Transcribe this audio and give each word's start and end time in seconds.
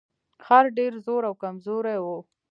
خر 0.45 0.65
ډیر 0.77 0.93
زوړ 1.05 1.21
او 1.29 1.33
کمزوری 1.43 1.97
و. 2.03 2.05